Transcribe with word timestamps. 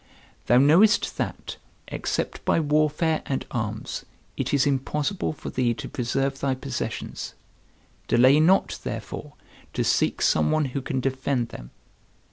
"Thou 0.47 0.57
knowest 0.57 1.17
that, 1.19 1.57
except 1.89 2.43
by 2.43 2.59
warfare 2.59 3.21
and 3.27 3.45
arms, 3.51 4.03
it 4.35 4.51
is 4.51 4.65
impossible 4.65 5.31
for 5.31 5.51
thee 5.51 5.75
to 5.75 5.87
preserve 5.87 6.39
thy 6.39 6.55
possessions; 6.55 7.35
delay 8.07 8.39
not, 8.39 8.79
therefore, 8.83 9.33
to 9.73 9.83
seek 9.83 10.19
some 10.23 10.49
one 10.49 10.65
who 10.73 10.81
can 10.81 11.01
defend 11.01 11.49
them." 11.49 11.69